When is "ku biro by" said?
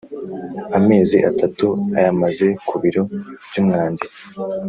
2.67-3.55